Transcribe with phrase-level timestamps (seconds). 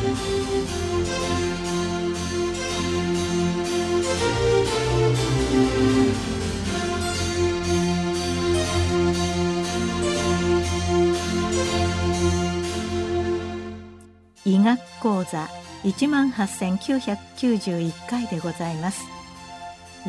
[0.00, 0.02] 医
[14.58, 15.48] 学講座
[15.84, 19.02] 一万八千九百九十一回でございます。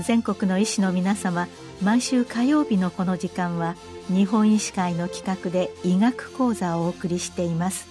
[0.08, 1.50] 全国の医師の皆様
[1.82, 3.76] 毎週火曜日のこの時間は
[4.08, 7.91] 日本医師会の企画で医学講座をお送りしています。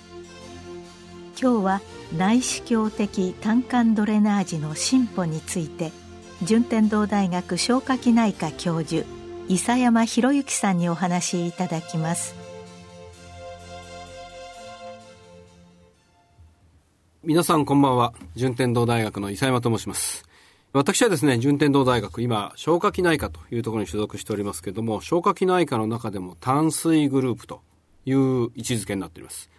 [1.41, 1.81] 今日は
[2.17, 5.93] 内視鏡的胆管ドレナージの進歩について
[6.43, 9.07] 順天堂大学消化器内科教授
[9.49, 12.35] 伊佐山博之さんにお話しいただきます。
[17.23, 18.15] 皆さんこんばんは。
[18.35, 20.25] 順天堂大学の伊佐山と申します。
[20.73, 27.61] 私はですね、順天堂大学、今、消化器内科というところに所属しておりますけれども、消化器内科の中でも炭水グループと
[28.07, 28.17] いう
[28.55, 29.51] 位置づけになっています。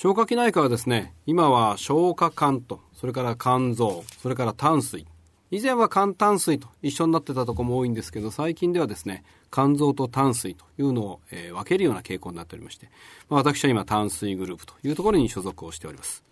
[0.00, 5.04] 消化器内科はですね、今は消化管と、それから肝臓、それから炭水。
[5.50, 12.90] 以前は肝炭水と一緒になってたとこも多いんですけど、最近ではですね、肝臓と炭水というのを、えー、分けるような傾向になっておりまして、
[13.28, 16.22] まあ、私は今炭水グループというところに所属をしております。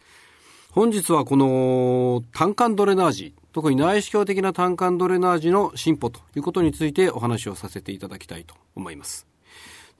[0.71, 9.27] 本日はこの胆管ドレナージ、特に内視鏡的な胆管ドレナージの進歩ということについてお話をさせていただきたいと思います。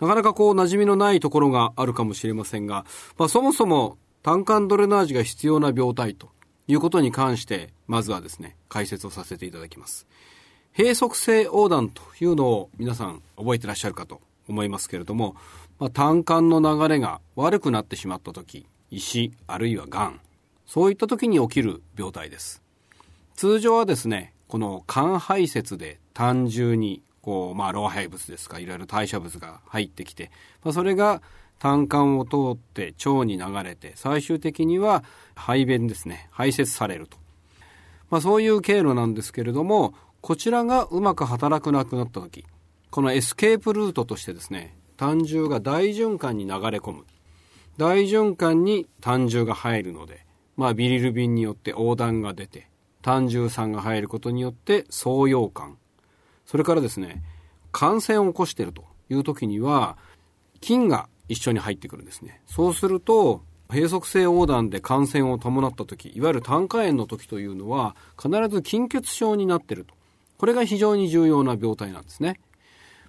[0.01, 2.85] なかなかこう馴染みのないところがあるかもしれませんが、
[3.19, 6.31] まあ、そもそも胆管ドレナージが必要な病態と
[6.69, 10.07] いうことに関して、まずはですね、解説をさせていただきます。
[10.77, 15.37] 閉塞性横断というのを皆さん覚えてらっしゃるかと思いますけれども、
[15.79, 20.21] まあ、胆管の流れが悪くなってしまった時、石あるいは癌、
[20.67, 22.63] そういった時に起きる病態です。
[23.37, 30.31] 通常はですね、この肝排泄で単純に、こう、まあ、老廃物ですか、いろいろ代謝物が入ってきて、
[30.63, 31.23] まあ、それが
[31.59, 35.03] 胆管を通って腸に流れて、最終的には
[35.35, 37.19] 排便ですね、排泄されると。
[38.11, 42.45] まあ、そういう経路なんですけれども、こちらがうまく働くなくなった時、
[42.93, 47.07] このエスケープルートとしてですね、胆汁が大循環に流れ込む。
[47.77, 50.25] 大循環に胆汁が入るので、
[50.57, 52.69] まあ、ビリルビンによって横断が出て、
[53.03, 55.77] 胆汁酸が入ることによって創溶感。
[56.47, 57.23] それからですね、
[57.73, 59.99] 感染を起こしているという時には、
[60.61, 62.41] 菌が一緒に入ってくるんですね。
[62.47, 69.95] そうすると、閉塞性横断で感染を伴った時、いわゆる胆管炎の時というのは、必ず筋血症になっていると。
[70.39, 72.41] これが非常に重要な病態なんですね。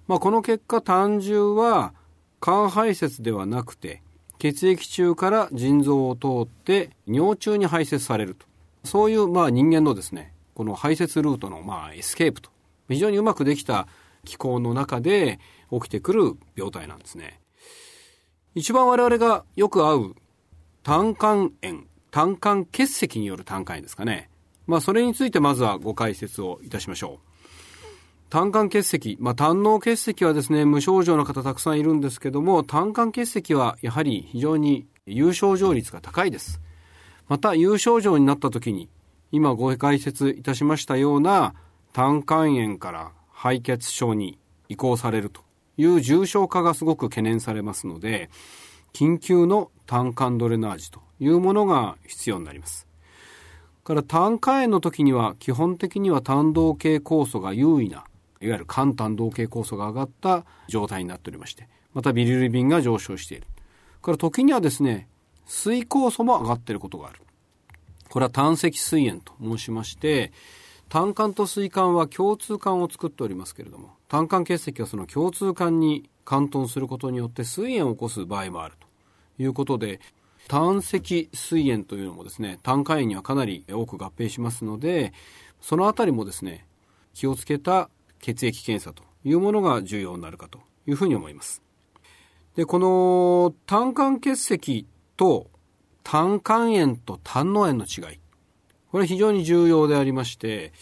[0.08, 1.94] まあ、この結果、胆汁は
[2.40, 4.02] 肝排泄ではなくて、
[4.38, 8.46] 血液中から腎臓を通って尿中に排泄されると。
[8.84, 12.50] そういうまあ人間のですね、この排泄ルートのまあエスケープと。
[12.88, 13.86] 非常にうまくできた
[14.24, 15.38] 機構の中で
[15.70, 17.40] 起きてくる病態なんですね。
[18.54, 20.14] 一番我々がよく会う
[20.82, 24.30] 胆管炎、胆管結石による胆管炎ですかね。
[24.66, 27.28] まあそれについてまずはご解説をいたしましょう。
[28.30, 36.60] 胆管結石、まあ、胆嚢結石はですね、無症状の方たくさんいるんですけども、胆管結石はやはり非常に有症状率が高いです。
[37.26, 38.90] また、有症状になった時に、
[39.32, 41.54] 今ご解説いたしましたような
[41.98, 44.38] 胆管炎から敗血症に
[44.68, 45.40] 移行されると
[45.76, 48.30] いう重症化がすごく懸念されますので、
[48.92, 52.86] 緊急の胆管ドレナージというものが必要になります。
[53.82, 58.04] から胆管炎の時には基本的には胆道系酵素が優位な
[58.40, 63.48] いわゆる肝胆道系酵素が上がった状態になっておりまして、またビリルビンが上昇している。
[64.02, 65.08] から時にはですね、
[65.46, 67.18] 水酵素も上がっていることがある。
[68.08, 70.30] これは胆石水炎と申しまして、
[70.88, 80.00] 胆管と水管は共通管を作っておりますけれども、胆管結石はその共通管に貫頓することによって水炎を起こす場合もあるということで、
[80.48, 85.12] 胆石水炎というのもですね、胆管炎にはかなり多く合併しますので、
[85.60, 86.66] そのあたりもですね、
[87.12, 91.62] 気をつけた血液検査というものが重要になるかというふうに思います。
[92.56, 94.86] で、この胆管結石
[95.16, 95.50] と
[96.02, 98.18] 胆管炎と胆の炎の違い。
[98.98, 100.72] これ非常に重要でありまして、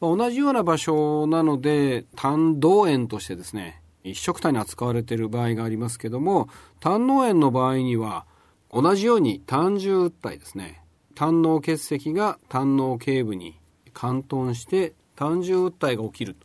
[0.00, 6.48] ま同じような場所なので胆道炎としてですね、一色体に扱われている場合がありますけども、
[6.78, 8.26] 胆の炎の場合には
[8.72, 10.84] 同じように胆汁体ですね、
[11.16, 13.58] 胆の結石が胆の頸部に
[13.92, 16.36] 貫頓して胆汁体が起きる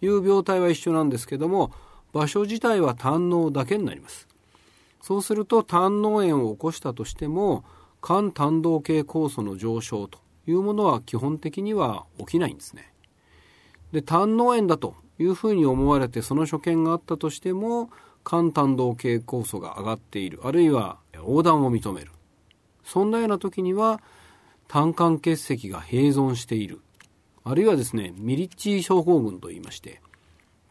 [0.00, 1.72] という病態は一緒なんですけども、
[2.12, 4.28] 場所自体は胆のだけになります。
[5.00, 7.64] そうすると胆の炎を起こしたとしても、
[8.02, 10.18] 肝胆道系酵素の上昇と
[10.50, 12.92] いうものは基本的には起きないんですね。
[13.92, 17.90] で、胆の炎だというふうに思われてその所見があったとしても、
[18.24, 22.10] 肝胆道系酵素が上がっている、あるいは横断を認める。
[22.88, 24.00] そんなような時には
[24.66, 26.80] 胆管結石が併存している
[27.44, 30.00] あるいはですねミリッチー症候群といいまして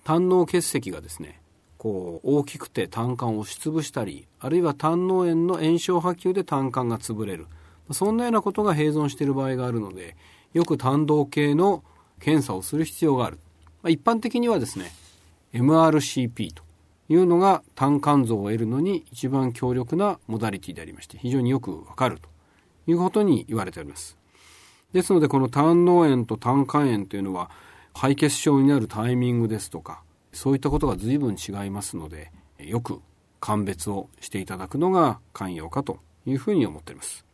[0.04, 1.42] 胆嚢結石がですね
[1.78, 7.48] こう大きくて胆管を押しつぶしたりあるいは胆嚢炎の炎症波及で胆管が潰れる
[7.92, 10.16] そんなようなことが併存している場合があるので
[10.54, 11.84] よく胆道系の
[12.20, 13.40] 検査をする必要がある。
[13.88, 14.92] 一般的にはですね
[15.54, 16.64] MRCP と
[17.10, 22.30] いうのが胆肝臓を得るのに一番強力なモダリティでありまして非常によくわかると
[22.88, 24.18] いうことに言われております。
[24.94, 27.50] ですのでこの胆嚢炎と胆管炎というのは
[27.94, 30.02] 敗血症になるタイミングですとか
[30.32, 33.02] そういったことが随分違いますのでよく
[33.40, 37.27] 鑑別をしていただくのが肝陽かというふうに思っております。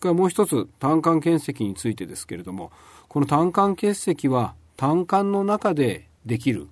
[0.00, 2.72] からもう一つ胆管結石についてですけれども
[3.08, 6.68] この胆管結石は胆管の中でできる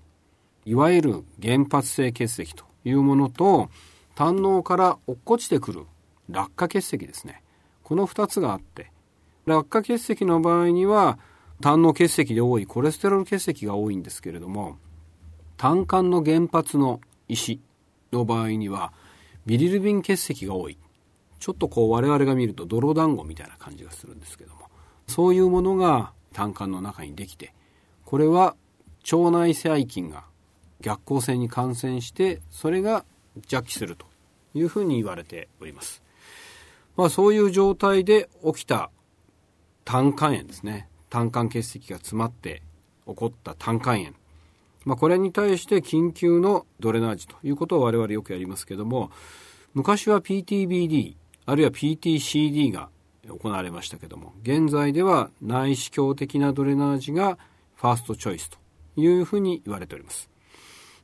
[0.65, 3.71] いわゆる原発性結石というものと
[4.15, 5.85] 胆嚢から落っこちてくる
[6.29, 7.43] 落下結石ですね。
[7.85, 8.91] この2つがあって
[9.47, 11.19] 落下結石の場合には
[11.61, 14.77] 胆の結石で多いコレステロール結石が多いんですけれども
[15.57, 17.61] 胆管の原発の石
[18.13, 18.93] の場合には
[19.47, 20.79] ビリルビン結石が多い。
[21.39, 24.69] ちょっとこう我々が見ると泥団子みたいな感じがするんですけども
[25.07, 27.55] そういうものが胆管の中にできて
[28.05, 28.57] これは
[29.11, 30.25] 腸内細菌が
[30.81, 33.05] 逆行性に感染してそれが
[33.49, 34.07] 弱気すると
[34.55, 36.03] いうふうに言われております。
[36.97, 38.91] まあそういう状態で起きた
[39.85, 40.89] 胆管炎ですね。
[41.11, 42.63] 胆管結石が詰まって
[43.07, 44.15] 起こった胆管炎。
[44.85, 49.11] まあこれに対して緊急のドレナージということを我々よくやりますけども、
[49.75, 51.17] 昔は PTBD
[51.49, 52.91] あるいは PTCD が
[53.27, 57.39] 行われましたけども、現在では内視鏡的なドレナージが
[57.77, 58.59] ファーストチョイスと
[58.97, 60.29] いうふうに言われております。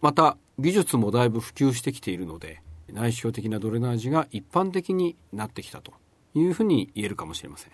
[0.03, 2.61] また技術もだいぶ普及してきているので
[2.93, 5.95] 内視鏡的なドレナージが一般的になってきたと
[6.35, 7.73] いうふうに言えるかもしれません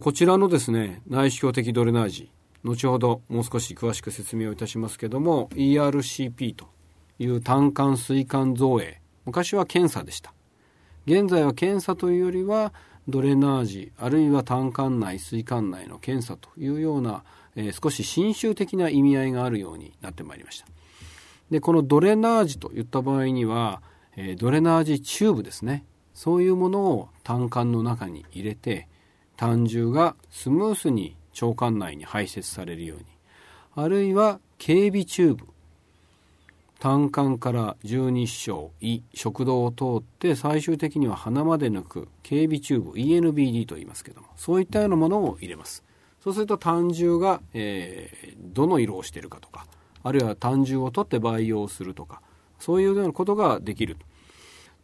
[0.00, 2.30] こちらのですね内視鏡的ドレナージ
[2.62, 6.68] 後ほどもう少し詳しく説明をいたしますけども ERCP と
[7.18, 10.34] いう胆管膵管造影昔は検査でした
[11.08, 12.74] 現在は検査というよりは
[13.08, 17.24] ドレナージあるいは胆管内膵管内の検査というような、
[17.56, 20.66] えー、少し侵襲的な意味合いがあるようになってまいりました。
[21.50, 23.80] でこのドレナージといった場合には、
[24.16, 25.86] えー、ドレナージチューブですね。
[26.12, 28.86] そういうものを胆管の中に入れて
[29.38, 33.04] 胆汁がスムースに腸管内に排泄されるように
[33.76, 35.46] あるいは経鼻チューブ。
[36.78, 45.84] 胆管から十二指腸胃食道を通って最終的には鼻まで抜く警備チューブ ENBD と言いますけどもそういったようなものを入れます。
[46.22, 49.66] そうすると胆汁が、えー、どの色をしているかとか
[50.02, 52.20] あるいは胆汁を取って培養するとか
[52.58, 53.96] そういうようなことができる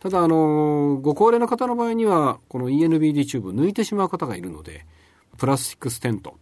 [0.00, 4.86] ただあのご高齢の方の場合にはこの ENBD チューブ抜いてしまう方がいるので
[5.36, 6.36] プラスチックステント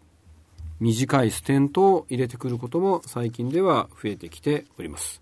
[0.81, 5.22] 短いステントを入れてくることも最近では増えてきております。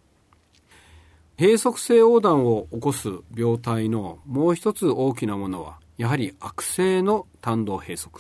[1.41, 8.11] 閉塞性横断を起こす病態のもう一つ大きなものはやはり悪性の胆道閉塞。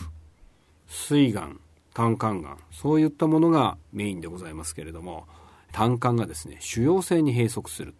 [0.88, 1.60] 膵がん
[1.92, 5.26] 胆管がんそういったものがメインでございますけれども
[5.70, 7.94] 胆管がですね腫瘍性に閉塞する。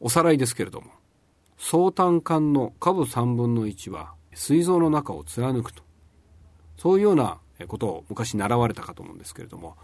[0.00, 0.92] おさらいですけれども
[1.58, 5.82] 総胆管の下部3分の1は膵臓の中を貫くと。
[6.78, 7.36] そういうような
[7.68, 9.76] ことを昔習われたかと思うんですけれども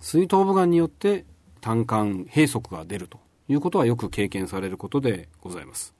[0.00, 1.26] 膵頭部がんによって
[1.60, 3.25] 胆管閉塞が出ると。
[3.48, 5.94] いうことはよく経験されることでございます。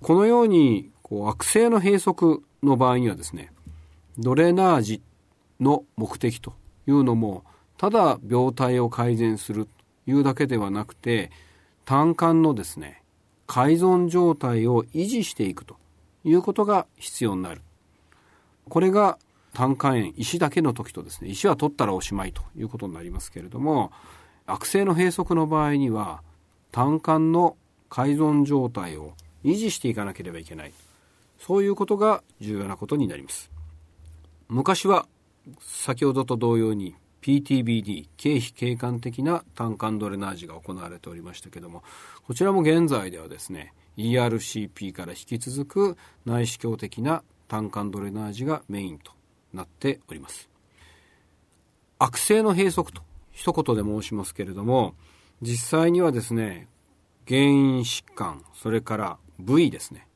[0.00, 2.14] このようにこう悪性の閉塞
[2.62, 3.52] の場合にはですね
[4.18, 5.02] ドレナージ
[5.60, 6.54] の目的と
[6.86, 7.44] いうのも
[7.76, 9.70] ただ病態を改善すると
[10.10, 11.30] いうだけではなくて
[11.84, 13.02] 胆管のですね
[13.46, 15.76] 改存状態を維持していくと
[16.24, 17.62] いうことが必要になる。
[18.68, 19.18] これが
[19.54, 23.90] 胆管炎石だけの時とですね石は取ったらおしまいということになりますけれども
[24.46, 26.22] 悪性の閉塞の場合には
[26.70, 27.56] 胆管の
[27.88, 30.72] 改存状態を維持していかなければいけない。
[31.38, 33.50] そういうことが重要なことになります。
[34.48, 35.06] 昔は
[35.60, 41.82] 先ほどと同様に PTBD 経費経管的な胆管ドレナージが行われておりましたけども
[42.26, 49.12] こちらも現在ではですね ERCP から引き続く内視鏡的な胆管ドレナージがメインと
[49.52, 50.48] なっております。
[51.98, 54.94] 悪性の閉塞と一言で申しますけれども
[55.40, 56.66] 実際にはですね
[57.26, 60.06] 原因疾患それから部位ですね。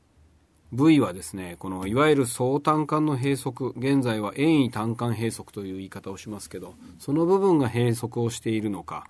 [0.73, 9.05] 部位はですねこのいわゆる総胆管の閉塞現在は遠位胆管閉塞という言い方をしますけどその部分が閉塞をしているのか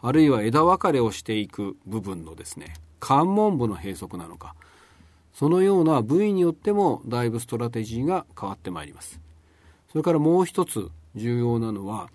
[0.00, 4.54] あるいは枝分かれをしていく部分のですね関門部の閉塞なのか
[5.34, 9.20] そのような部位によってもだいぶストラテジーが変わってまいります。
[9.90, 12.10] それからもう一つ重要なのは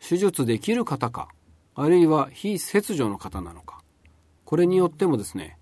[0.00, 1.28] 手術できる方か
[1.74, 3.80] あるいは非切除の方なのか。
[4.44, 5.56] これによってもですね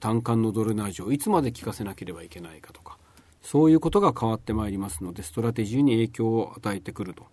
[0.00, 2.96] 胆管のドレナージをいつまで効かせなければいけないかとか
[3.42, 7.26] そういうことが変わってまいりますのでストラテジーに影響を与えてくると。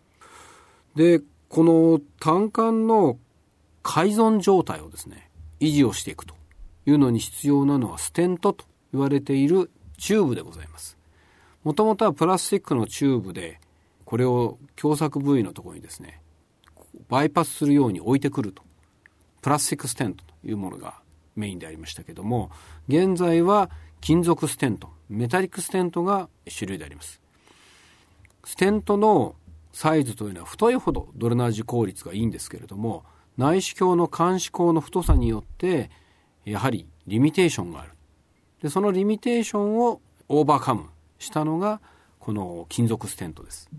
[0.95, 3.17] でこの胆管の
[3.83, 5.29] 改存状態をですね
[5.61, 6.35] 維持をしていくと
[6.85, 10.97] いうのに必要なのはステントと言われているチューブでございます。
[11.63, 13.59] もともとはプラスチックのチューブで
[14.03, 16.21] これを狭窄部位のところにですね
[17.09, 18.63] バイパスするように置いてくると。
[19.41, 20.99] プラスチックステントというものが
[21.35, 22.49] メインでありましたけども
[22.89, 23.69] 現在は
[24.01, 27.21] 金属ステントメタリックステントが主流であります。
[28.43, 29.35] ステントの
[29.73, 33.03] サイズというのは太いほどドレナージ効率がいいんですけれども
[33.37, 35.91] 内視鏡の鉗子口の太さによって
[36.45, 37.91] やはりリミテーションがある。
[38.61, 40.89] でそのリミテーションをオーバーカム
[41.19, 41.79] したのが
[42.19, 43.69] この金属ステントです。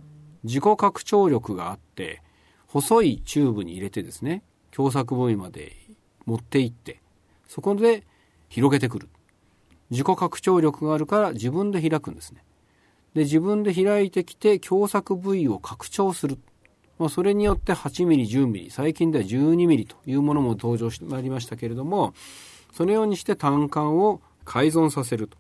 [0.45, 2.23] 自己拡張力があって
[2.69, 4.43] 細いチューブに入れてですね
[4.75, 5.73] 狭窄部位まで
[6.27, 7.01] 持っていって
[7.49, 8.05] そこで
[8.49, 9.09] 広げてくる。
[9.91, 12.45] 自己拡張力があるから自分で開くんですね。
[13.15, 16.39] で自分で開いてきて狭窄部位を拡張する、
[16.99, 22.13] まあ、それによって8ミリ10ミリ最近では12ミリというものも登場してまいりましたけれども
[22.75, 25.39] そのようにして胆管を改存させると。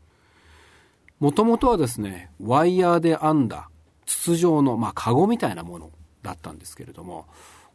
[1.20, 3.68] もともとはですねワイヤーで編んだ
[4.06, 5.90] 筒状の、まあ、カゴみたいなもの。
[6.22, 7.26] だったんですけれども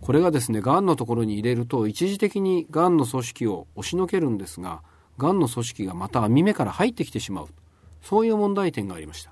[0.01, 4.81] これがですねがんのところに入れると一時的にがんの組織を押しのけるんですが
[5.17, 7.47] がんの組織がまた網目から入ってきてしまう
[8.01, 9.31] そういう問題点がありました。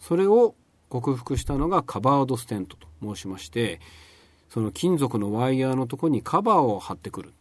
[0.00, 0.54] それを
[0.88, 3.80] 克服したのがカバードステントと申しまして
[4.48, 7.32] その金属のワイヤーのとこにカバーを貼ってくる、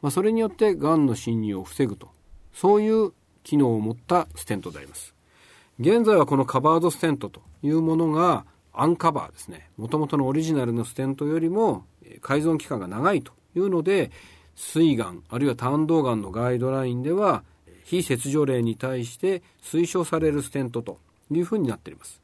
[0.00, 2.10] まあ、それによってがんの侵入を防ぐと
[2.52, 3.12] そういう
[3.42, 5.12] 機能を持ったステントであります。
[5.80, 9.70] 現在はこのカバードステントというものがアンカバーですね。
[9.76, 11.84] もともとのオリジナルのステントよりも
[12.20, 14.10] 改造期間が長いというので
[14.56, 17.44] 膵がんあるいは胆道がんのガイドラインでは
[17.84, 20.98] 非切除例に対して推奨されるステントと
[21.30, 22.20] いうふうになっています。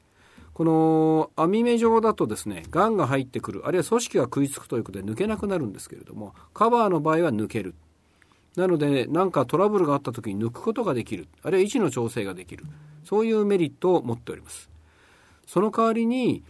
[0.53, 7.75] この網目状だとですねがんが入ってくるあるいは組織が食いつくということで抜けなくなるんですけれどもカバーの場合は抜ける。
[8.57, 11.29] なので何かトラブルがあった時に抜くことができる。
[11.43, 12.65] あるいは位置の調整ができる。
[13.05, 14.70] そういうメリットを持っております。
[15.51, 16.45] その代わりに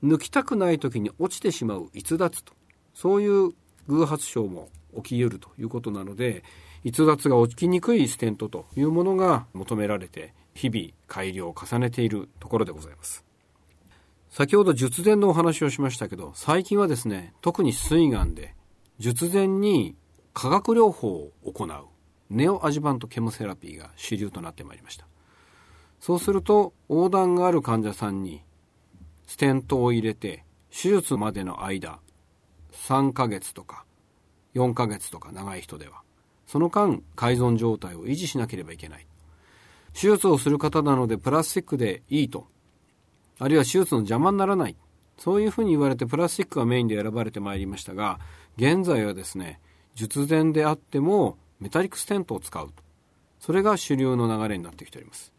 [0.00, 2.52] 抜きたくない時に落ちてしまう逸脱と。
[2.94, 3.50] そういう
[3.88, 6.44] 偶発症も起き得るということなので
[6.84, 13.24] 逸脱が起きにくいステントというものが求められて日々改良を重ねているところでございます。
[14.30, 18.54] 先ほど術前のお話をしましたけど最近はですね特に膵がんで
[19.00, 19.96] 術前に
[20.32, 21.70] 化学療法を行う
[22.30, 25.08] ネオアジバントケモセラピーが主流となってまいりました。
[26.00, 28.42] そうすると横断がある患者さんに
[29.26, 31.98] ステントを入れて手術までの間
[32.72, 33.84] 3ヶ月とか
[34.54, 36.02] 4ヶ月とか長い人では
[36.48, 39.06] その間改存状態を維持しなければいけない。
[39.92, 42.46] 手術をする方なのでプラスチックでいいと。
[43.38, 44.76] あるいは手術の邪魔にならない。
[45.18, 48.20] そういうふうに言われてプラスチックがメインで選ばれてまいりましたが
[48.56, 49.60] 現在はですね
[49.96, 52.72] 術前であってもメタリックステントを使う
[53.40, 55.32] それが主流の流れになってきております。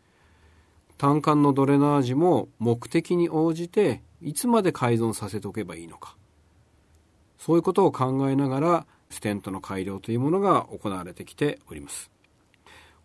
[0.99, 6.17] 胆管のドレナージも目的に応じていつまで改造させておけばいいのか。
[7.37, 12.11] そういうことを考えながらステントの改良というものが行われてきております。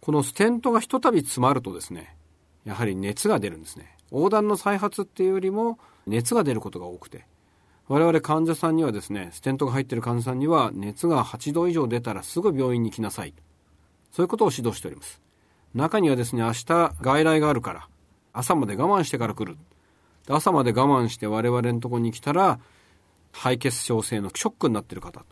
[0.00, 2.16] このステントがひとたび詰まるとですね
[2.64, 3.96] やはり熱が出るんですね。
[4.10, 7.26] 横断の再発っていうよりも熱が出ることが多くて
[7.86, 13.34] 我々患者さんにはですねステントが入っている患者さんには熱が8度以上出たらすぐ病院に来なさい
[14.10, 15.20] そういうことを指導しております。
[15.74, 17.88] 中にはですね、明日外来があるから、
[18.32, 19.56] 朝まで我慢してから来る。
[20.28, 22.60] 朝まで我慢して我々のとこに来たら、
[23.32, 25.24] 肺血症性のショックになってる方。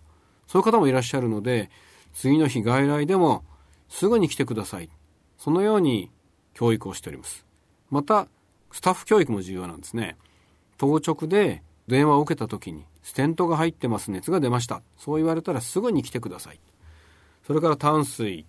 [0.48, 1.70] そういう方もいらっしゃるので、
[2.12, 3.44] 次の日外来でも
[3.88, 4.90] すぐに来てください。
[5.38, 6.10] そのように
[6.54, 7.46] 教育をしております。
[7.88, 8.26] また、
[8.72, 10.16] スタッフ教育も重要なんですね。
[10.76, 14.82] 当直で電話を受けた時に、ステントが入ってます、熱が出ました。
[14.98, 16.60] そう言われたらすぐに来てください。
[17.46, 18.46] それから淡水、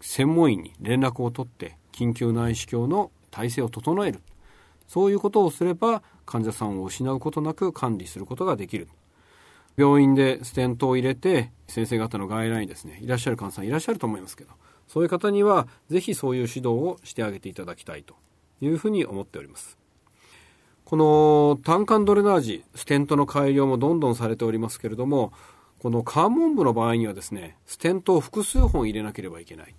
[0.00, 4.20] 専門医に連絡を取って緊急内視鏡の体制を整える。
[4.86, 8.88] そういうことをすれば患者さんを失うことなく管理することができる。
[9.76, 14.50] 病院でステントを入れて先生方の外来にですねいらっしゃる患者さんいらっしゃると思いますけど
[14.88, 18.14] そういう方にはぜひそういう指導をしてあげていただきたいと。
[18.60, 19.78] いうふうに思っております。
[20.84, 25.34] この胆管ドレナージステントの改良もどんどんされておりますけれども
[25.80, 29.74] この関門部の場合にはですねステントを複数本入れなければいけない。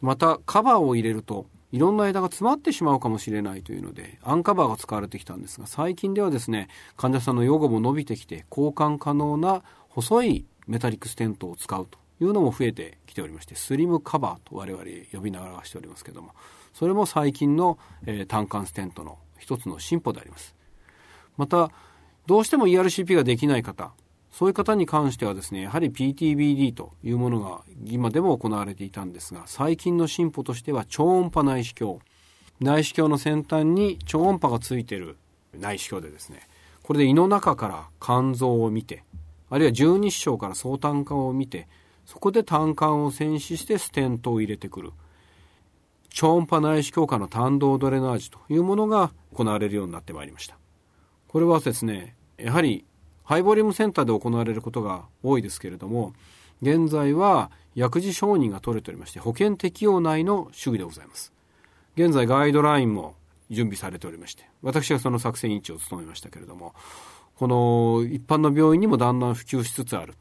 [0.00, 16.30] またカバーを入れるといろんな枝が詰まってしまうかもしれないというので、アンカバーが使われてきたんですが、最近ではですね、患者さんの予後も伸びてきて、交換可能な細いメタリックステントを使うというのも増えてきておりまして、スリムカバーと我々呼びながらしておりますけども、
[16.72, 20.54] それも最近の、えー、単管ステントの一つの進歩であります。
[21.36, 21.70] また、
[22.26, 23.92] どうしても ERCP ができない方、
[24.30, 31.98] そういう方に関してはですね、やはり PTBD というものが今でも行われていたんですが、最近の進歩としては超音波内視鏡。
[32.60, 35.16] 内視鏡の先端に超音波がついてる
[35.56, 36.40] 内視鏡でですね、
[36.82, 39.04] これで胃の中から肝臓を見て、
[39.50, 41.68] あるいは十二指腸から総胆管を見て、
[42.04, 44.92] そこで胆管を栓死してステントを入れてくる。
[46.10, 50.56] 超音波内視鏡下の胆道ドレナージというものが行われるようになってまいりました。
[51.28, 52.84] これはですね、やはり
[53.28, 56.14] ハイボリュームセンターで行われることが多いですけれども、
[56.62, 61.30] 現在は薬事承認が取れておりまして、保険適用内の主義でございます。
[61.94, 63.16] 現在ガイドラインも
[63.50, 66.72] 準備されておりまして、私はその作戦委員長を務めましたけれども、
[67.36, 70.14] この一般の病院にもだんだん普及しつつある。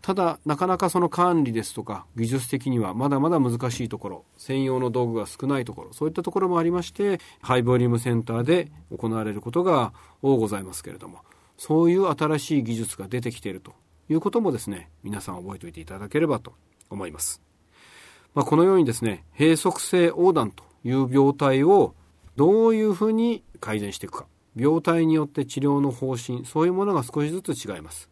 [0.00, 11.18] ただ、なかなかその管理ですとか、技術的にはまだまだ難しいところ、専用の道具が少ないところ、そういったところもありまして、ハイボリュームセンターで行われることが多ございますけれども、
[11.64, 13.72] そういう新しい技術が出てきていると
[14.08, 16.54] いうこともですね、皆さん覚えておいていただければと
[16.90, 17.40] 思います。
[18.34, 21.94] まあ、このようにですね、閉塞性横断という病態を
[22.34, 24.26] どういうふうに改善していくか。
[24.56, 28.10] 病態によって治療の方針、そういうものが少しずつ違います。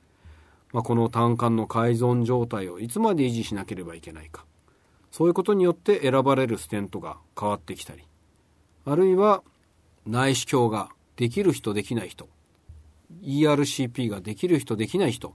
[0.73, 4.47] まあ、この胆管の改存状態をいつまで維持しなければいけないか。
[5.11, 8.05] そういうことによって選ばれるステントが変わってきたり、
[8.85, 9.43] あるいは
[10.07, 12.29] 内視鏡ができる人できない人、
[13.23, 15.35] ERCP ができる人できない人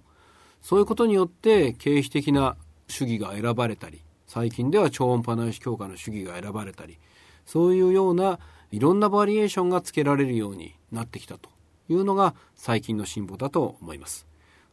[0.61, 6.97] そういうことによって経費的な主義が選ばれたり最近では超音波内視強化の主義が選ばれたり
[7.45, 8.39] そういうような
[8.71, 11.49] いろんなバリエーションがつけられるようになってきたと
[11.89, 14.27] いうのが最近の進歩だと思います。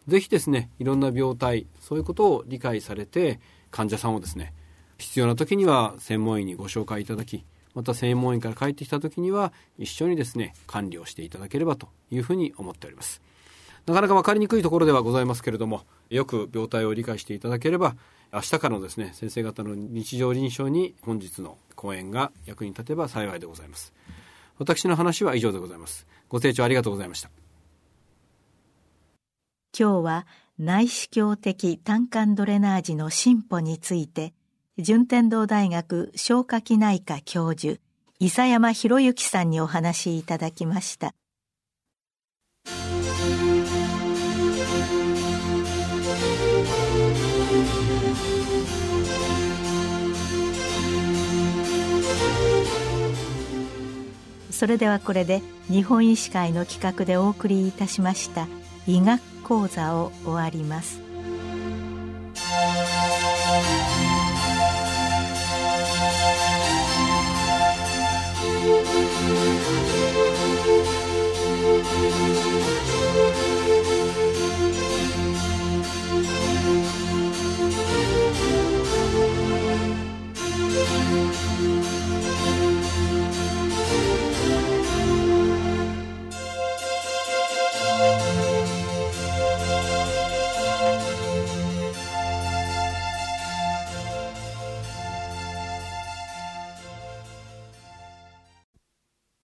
[0.08, 4.52] ぜひですね、いろんな病態、そういうことを理解されて、患者さんをですね、
[4.98, 13.22] 必要な時には専門医にご紹介いただき、また専門医から帰ってきた時には一緒にですね管理をしていただければというふうに思っております。
[13.86, 17.96] なかなか分かりにくいところではございますけれどもよく病態を理解していただければ
[18.32, 23.92] 明日からのですね先生方の日常臨床に本日の講演が役に立てば幸いでございます。
[24.58, 26.06] 私の話は以上でございます。
[26.28, 27.30] ご清聴ありがとうございました。
[29.76, 30.26] 今日は
[30.58, 34.34] 内視鏡的胆管ドレナージの進歩について
[34.78, 37.78] 順天堂大学消化器内科教授
[38.18, 41.14] 伊佐山博之さんにお話しいただきました。
[54.50, 58.46] それではこれで日本医師会の企画でお送りいたしました
[58.86, 61.00] 医学講座を終わります「